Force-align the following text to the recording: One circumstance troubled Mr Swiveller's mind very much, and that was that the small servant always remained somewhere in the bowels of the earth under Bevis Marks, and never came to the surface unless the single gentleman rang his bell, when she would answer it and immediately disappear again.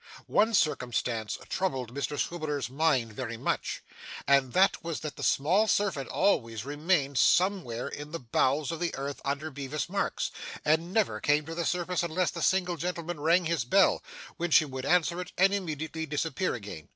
One 0.25 0.55
circumstance 0.55 1.37
troubled 1.47 1.93
Mr 1.93 2.17
Swiveller's 2.17 2.71
mind 2.71 3.13
very 3.13 3.37
much, 3.37 3.83
and 4.27 4.51
that 4.53 4.83
was 4.83 5.01
that 5.01 5.15
the 5.15 5.21
small 5.21 5.67
servant 5.67 6.09
always 6.09 6.65
remained 6.65 7.19
somewhere 7.19 7.87
in 7.87 8.11
the 8.11 8.17
bowels 8.19 8.71
of 8.71 8.79
the 8.79 8.95
earth 8.95 9.21
under 9.23 9.51
Bevis 9.51 9.87
Marks, 9.89 10.31
and 10.65 10.91
never 10.91 11.19
came 11.21 11.45
to 11.45 11.53
the 11.53 11.65
surface 11.65 12.01
unless 12.01 12.31
the 12.31 12.41
single 12.41 12.77
gentleman 12.77 13.19
rang 13.19 13.45
his 13.45 13.63
bell, 13.63 14.01
when 14.37 14.49
she 14.49 14.65
would 14.65 14.85
answer 14.87 15.21
it 15.21 15.33
and 15.37 15.53
immediately 15.53 16.07
disappear 16.07 16.55
again. 16.55 16.89